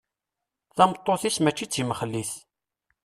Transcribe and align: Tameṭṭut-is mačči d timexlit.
Tameṭṭut-is 0.75 1.37
mačči 1.41 1.65
d 1.67 1.69
timexlit. 1.71 2.31